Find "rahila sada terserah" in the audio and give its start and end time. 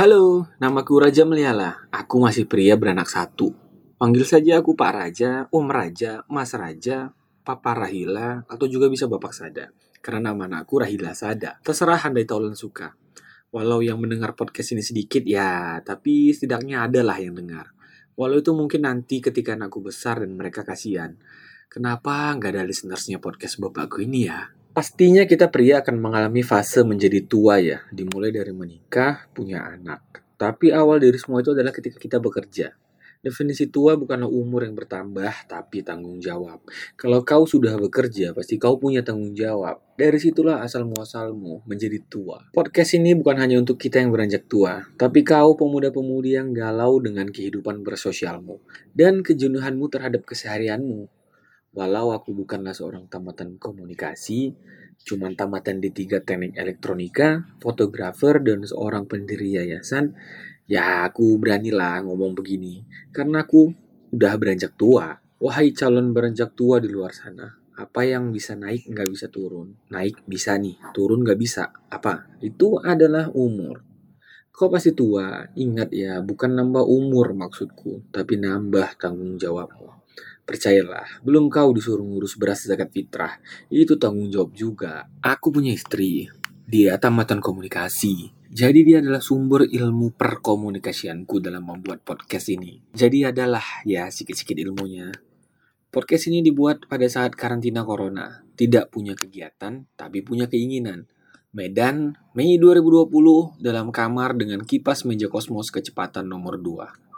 10.80-12.00